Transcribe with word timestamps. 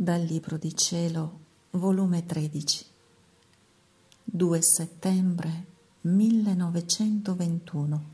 Dal 0.00 0.22
Libro 0.22 0.58
di 0.58 0.76
Cielo, 0.76 1.40
volume 1.70 2.24
13, 2.24 2.86
2 4.22 4.62
settembre 4.62 5.66
1921. 6.02 8.04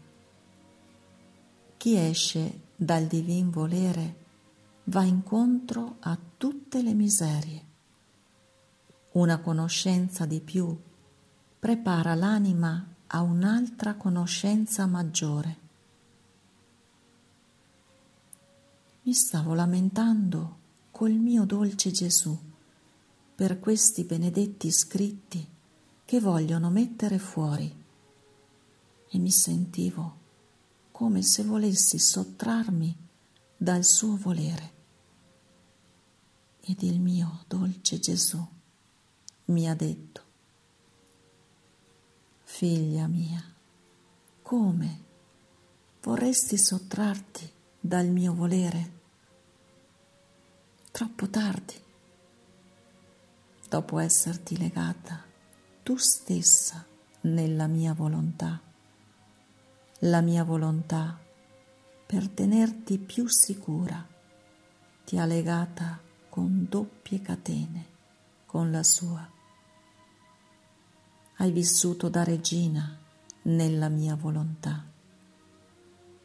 Chi 1.77 1.99
esce 1.99 2.61
dal 2.75 3.05
divin 3.05 3.51
volere 3.51 4.17
va 4.85 5.03
incontro 5.03 5.97
a 6.01 6.19
tutte 6.39 6.81
le 6.81 6.95
miserie. 6.95 7.65
Una 9.13 9.39
conoscenza 9.41 10.25
di 10.25 10.41
più 10.41 10.75
prepara 11.59 12.15
l'anima 12.15 12.95
a 13.09 13.21
un'altra 13.21 13.97
conoscenza 13.97 14.87
maggiore. 14.87 15.59
Mi 19.03 19.13
stavo 19.13 19.53
lamentando 19.53 20.63
col 20.95 21.11
mio 21.11 21.45
dolce 21.45 21.91
Gesù 21.91 22.39
per 23.35 23.59
questi 23.59 24.05
benedetti 24.05 24.71
scritti 24.71 25.45
che 26.05 26.21
vogliono 26.21 26.71
mettere 26.71 27.19
fuori 27.19 27.85
e 29.09 29.19
mi 29.19 29.33
sentivo 29.33 30.21
come 30.93 31.23
se 31.23 31.43
volessi 31.43 31.99
sottrarmi 31.99 32.97
dal 33.57 33.83
suo 33.83 34.17
volere. 34.17 34.73
Ed 36.61 36.81
il 36.83 37.01
mio 37.01 37.43
dolce 37.49 37.99
Gesù 37.99 38.47
mi 39.47 39.69
ha 39.69 39.75
detto, 39.75 40.23
figlia 42.45 43.09
mia, 43.09 43.43
come 44.43 45.05
vorresti 46.03 46.57
sottrarti 46.57 47.51
dal 47.81 48.07
mio 48.07 48.33
volere? 48.33 49.03
Troppo 50.95 51.29
tardi, 51.29 51.75
dopo 53.69 53.99
esserti 53.99 54.57
legata 54.57 55.25
tu 55.83 55.97
stessa 55.97 56.87
nella 57.23 57.67
mia 57.67 57.93
volontà, 57.95 58.61
la 60.03 60.21
mia 60.21 60.45
volontà 60.45 61.19
per 62.07 62.29
tenerti 62.29 62.99
più 62.99 63.27
sicura 63.27 64.07
ti 65.05 65.19
ha 65.19 65.25
legata 65.25 65.99
con 66.29 66.69
doppie 66.71 67.21
catene 67.21 67.87
con 68.47 68.71
la 68.71 68.85
sua. 68.85 69.29
Hai 71.39 71.51
vissuto 71.51 72.09
da 72.09 72.23
regina 72.23 72.97
nella 73.43 73.89
mia 73.89 74.15
volontà 74.15 74.93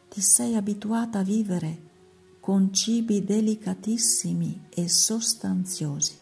ti 0.09 0.22
sei 0.22 0.56
abituata 0.56 1.20
a 1.20 1.23
vivere 1.23 1.89
con 2.50 2.73
cibi 2.73 3.23
delicatissimi 3.23 4.69
e 4.72 4.89
sostanziosi, 4.89 6.17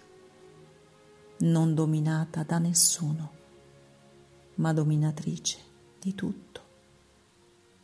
non 1.37 1.73
dominata 1.73 2.43
da 2.43 2.57
nessuno, 2.57 3.31
ma 4.55 4.73
dominatrice 4.73 5.57
di 5.97 6.13
tutto, 6.15 6.61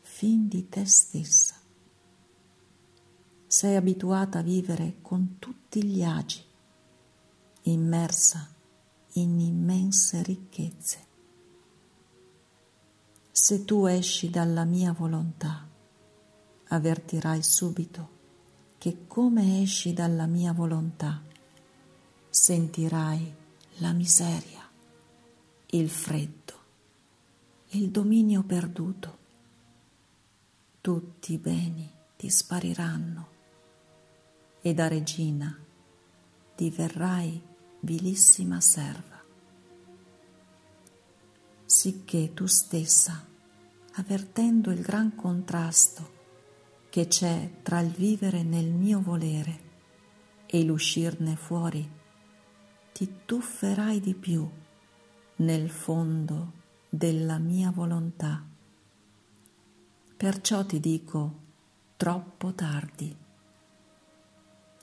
fin 0.01 0.49
di 0.49 0.67
te 0.67 0.83
stessa. 0.83 1.55
Sei 3.47 3.77
abituata 3.77 4.39
a 4.39 4.41
vivere 4.41 4.97
con 5.01 5.37
tutti 5.39 5.81
gli 5.81 6.03
agi, 6.03 6.43
immersa 7.61 8.53
in 9.13 9.39
immense 9.39 10.21
ricchezze. 10.21 10.97
Se 13.31 13.63
tu 13.63 13.85
esci 13.85 14.29
dalla 14.29 14.65
mia 14.65 14.91
volontà, 14.91 15.65
avvertirai 16.67 17.41
subito 17.41 18.12
che 18.83 19.07
come 19.07 19.61
esci 19.61 19.93
dalla 19.93 20.25
mia 20.25 20.51
volontà, 20.51 21.23
sentirai 22.29 23.33
la 23.77 23.93
miseria, 23.93 24.69
il 25.67 25.89
freddo, 25.89 26.53
il 27.69 27.89
dominio 27.91 28.43
perduto. 28.43 29.17
Tutti 30.81 31.31
i 31.31 31.37
beni 31.37 31.89
ti 32.17 32.29
spariranno 32.29 33.27
e 34.59 34.73
da 34.73 34.89
regina 34.89 35.57
diverrai 36.53 37.41
vilissima 37.79 38.59
serva. 38.59 39.23
Sicché 41.63 42.33
tu 42.33 42.47
stessa, 42.47 43.25
avvertendo 43.93 44.71
il 44.71 44.81
gran 44.81 45.15
contrasto 45.15 46.12
che 46.93 47.07
c'è 47.07 47.49
tra 47.63 47.79
il 47.79 47.89
vivere 47.89 48.43
nel 48.43 48.71
mio 48.71 49.01
volere 49.01 49.61
e 50.45 50.63
l'uscirne 50.63 51.35
fuori, 51.35 51.89
ti 52.91 53.21
tufferai 53.25 53.99
di 53.99 54.13
più 54.13 54.47
nel 55.37 55.71
fondo 55.71 56.51
della 56.87 57.39
mia 57.39 57.71
volontà. 57.71 58.45
Perciò 60.15 60.63
ti 60.67 60.79
dico 60.79 61.39
troppo 61.97 62.53
tardi 62.53 63.17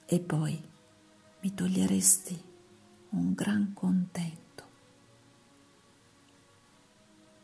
e 0.04 0.18
poi 0.18 0.60
mi 1.42 1.54
toglieresti 1.54 2.42
un 3.10 3.34
gran 3.34 3.72
contento. 3.72 4.64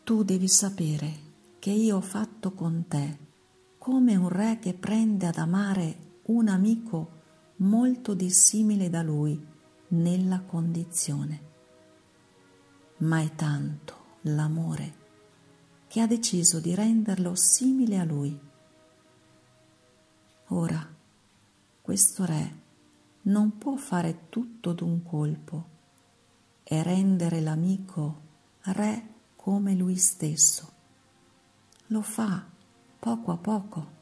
Tu 0.02 0.24
devi 0.24 0.48
sapere 0.48 1.12
che 1.60 1.70
io 1.70 1.98
ho 1.98 2.00
fatto 2.00 2.52
con 2.52 2.86
te 2.88 3.25
come 3.86 4.16
un 4.16 4.28
re 4.28 4.58
che 4.58 4.74
prende 4.74 5.28
ad 5.28 5.36
amare 5.36 6.22
un 6.24 6.48
amico 6.48 7.10
molto 7.58 8.14
dissimile 8.14 8.90
da 8.90 9.00
lui 9.00 9.40
nella 9.90 10.40
condizione. 10.40 11.40
Ma 12.96 13.20
è 13.20 13.32
tanto 13.36 13.94
l'amore 14.22 14.94
che 15.86 16.00
ha 16.00 16.08
deciso 16.08 16.58
di 16.58 16.74
renderlo 16.74 17.36
simile 17.36 17.98
a 17.98 18.04
lui. 18.04 18.36
Ora, 20.46 20.84
questo 21.80 22.24
re 22.24 22.60
non 23.22 23.56
può 23.56 23.76
fare 23.76 24.22
tutto 24.30 24.72
d'un 24.72 25.04
colpo 25.04 25.68
e 26.64 26.82
rendere 26.82 27.40
l'amico 27.40 28.20
re 28.62 29.06
come 29.36 29.76
lui 29.76 29.94
stesso. 29.94 30.72
Lo 31.86 32.02
fa 32.02 32.54
poco 32.98 33.32
a 33.32 33.36
poco. 33.36 33.94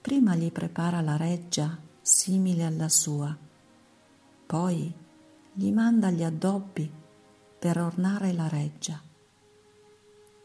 Prima 0.00 0.34
gli 0.34 0.50
prepara 0.52 1.00
la 1.00 1.16
reggia 1.16 1.78
simile 2.00 2.64
alla 2.64 2.88
sua, 2.88 3.36
poi 4.46 4.92
gli 5.52 5.72
manda 5.72 6.10
gli 6.10 6.22
addobbi 6.22 6.90
per 7.58 7.78
ornare 7.78 8.32
la 8.32 8.48
reggia. 8.48 9.00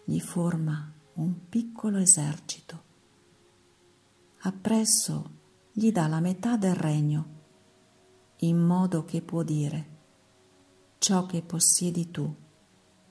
Gli 0.06 0.19
forma 0.19 0.92
un 1.14 1.50
piccolo 1.50 1.98
esercito. 1.98 2.84
Appresso 4.42 5.31
gli 5.74 5.92
dà 5.92 6.08
la 6.08 6.19
metà 6.19 6.56
del 6.56 6.75
regno, 6.75 7.38
in 8.38 8.58
modo 8.58 9.03
che 9.03 9.22
può 9.22 9.44
dire 9.44 9.98
ciò 11.00 11.25
che 11.25 11.42
possiedi 11.42 12.12
tu, 12.12 12.34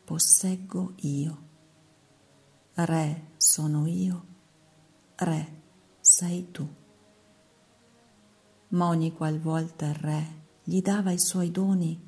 posseggo 0.04 0.92
io. 0.96 1.47
Re 2.80 3.30
sono 3.38 3.88
io, 3.88 4.24
Re 5.16 5.62
sei 5.98 6.52
tu. 6.52 6.64
Ma 8.68 8.86
ogni 8.86 9.12
qualvolta 9.12 9.88
il 9.88 9.94
Re 9.96 10.42
gli 10.62 10.80
dava 10.80 11.10
i 11.10 11.18
suoi 11.18 11.50
doni, 11.50 12.00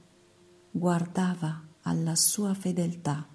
guardava 0.71 1.61
alla 1.83 2.15
sua 2.15 2.55
fedeltà 2.55 3.27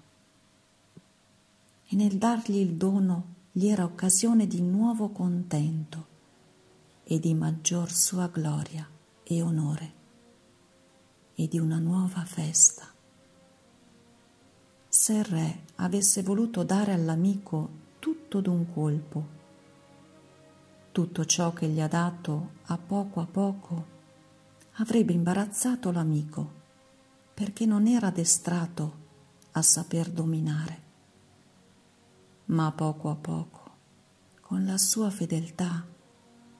e 1.88 1.94
nel 1.94 2.16
dargli 2.16 2.56
il 2.56 2.74
dono 2.74 3.34
gli 3.52 3.66
era 3.66 3.84
occasione 3.84 4.46
di 4.46 4.62
nuovo 4.62 5.10
contento 5.10 6.06
e 7.04 7.20
di 7.20 7.34
maggior 7.34 7.92
sua 7.92 8.28
gloria 8.28 8.88
e 9.22 9.42
onore 9.42 9.94
e 11.34 11.46
di 11.48 11.58
una 11.58 11.78
nuova 11.78 12.24
festa 12.24 12.95
se 15.06 15.12
il 15.12 15.24
re 15.24 15.62
avesse 15.76 16.20
voluto 16.20 16.64
dare 16.64 16.92
all'amico 16.92 17.70
tutto 18.00 18.40
d'un 18.40 18.72
colpo, 18.72 19.26
tutto 20.90 21.24
ciò 21.24 21.52
che 21.52 21.68
gli 21.68 21.80
ha 21.80 21.86
dato 21.86 22.54
a 22.64 22.76
poco 22.76 23.20
a 23.20 23.26
poco, 23.26 23.86
avrebbe 24.78 25.12
imbarazzato 25.12 25.92
l'amico 25.92 26.50
perché 27.32 27.66
non 27.66 27.86
era 27.86 28.08
addestrato 28.08 28.96
a 29.52 29.62
saper 29.62 30.10
dominare. 30.10 30.82
Ma 32.46 32.72
poco 32.72 33.08
a 33.08 33.14
poco, 33.14 33.70
con 34.40 34.64
la 34.64 34.76
sua 34.76 35.10
fedeltà, 35.10 35.86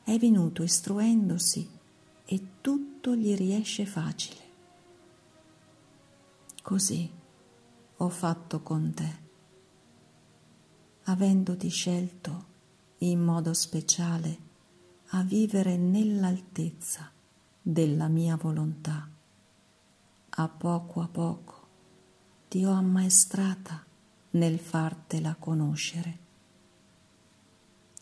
è 0.04 0.16
venuto 0.18 0.62
istruendosi 0.62 1.68
e 2.24 2.46
tutto 2.60 3.16
gli 3.16 3.34
riesce 3.34 3.84
facile. 3.86 4.40
Così 6.62 7.15
ho 7.98 8.10
fatto 8.10 8.60
con 8.60 8.92
te, 8.92 9.24
avendoti 11.04 11.68
scelto 11.68 12.44
in 12.98 13.24
modo 13.24 13.54
speciale 13.54 14.38
a 15.10 15.22
vivere 15.22 15.78
nell'altezza 15.78 17.10
della 17.62 18.08
mia 18.08 18.36
volontà. 18.36 19.08
A 20.28 20.48
poco 20.48 21.00
a 21.00 21.08
poco 21.08 21.68
ti 22.48 22.66
ho 22.66 22.72
ammaestrata 22.72 23.82
nel 24.32 24.58
fartela 24.58 25.34
conoscere. 25.36 26.18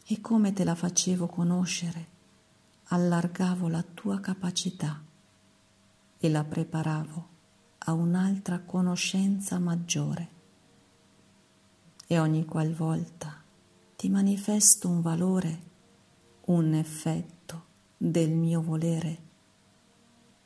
E 0.07 0.21
come 0.21 0.53
te 0.53 0.65
la 0.65 0.75
facevo 0.75 1.29
conoscere, 1.29 2.09
allargavo 2.87 3.69
la 3.69 3.83
tua 3.83 4.19
capacità 4.19 5.01
e 6.19 6.29
la 6.29 6.43
preparavo 6.43 7.34
a 7.85 7.93
un'altra 7.93 8.61
conoscenza 8.61 9.59
maggiore. 9.59 10.29
E 12.07 12.19
ogni 12.19 12.45
qualvolta 12.45 13.43
ti 13.97 14.09
manifesto 14.09 14.89
un 14.89 15.01
valore, 15.01 15.63
un 16.47 16.75
effetto 16.75 17.65
del 17.97 18.31
mio 18.31 18.61
volere, 18.63 19.23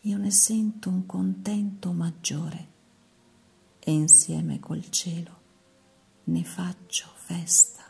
io 0.02 0.16
ne 0.16 0.30
sento 0.30 0.88
un 0.88 1.06
contento 1.06 1.92
maggiore 1.92 2.66
e 3.80 3.92
insieme 3.92 4.60
col 4.60 4.88
cielo 4.90 5.36
ne 6.24 6.44
faccio 6.44 7.08
festa. 7.14 7.82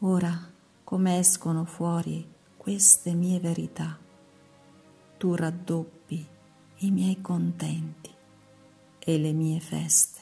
Ora, 0.00 0.50
come 0.82 1.18
escono 1.18 1.64
fuori 1.64 2.26
queste 2.56 3.12
mie 3.12 3.38
verità, 3.38 3.98
tu 5.18 5.34
raddoppi 5.34 6.26
i 6.80 6.90
miei 6.90 7.20
contenti 7.20 8.10
e 8.98 9.18
le 9.18 9.32
mie 9.32 9.60
feste. 9.60 10.20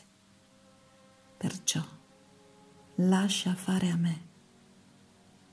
Perciò 1.37 1.83
lascia 2.97 3.55
fare 3.55 3.91
a 3.91 3.97
me 3.97 4.29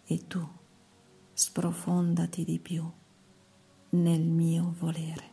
e 0.06 0.28
tu 0.28 0.48
sprofondati 1.34 2.44
di 2.44 2.60
più 2.60 2.90
nel 3.92 4.22
mio 4.22 4.76
volere. 4.78 5.31